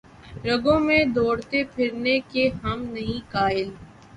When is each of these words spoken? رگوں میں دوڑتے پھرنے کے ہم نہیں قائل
رگوں 0.45 0.79
میں 0.79 1.03
دوڑتے 1.07 1.63
پھرنے 1.75 2.19
کے 2.31 2.49
ہم 2.63 2.83
نہیں 2.85 3.19
قائل 3.31 3.69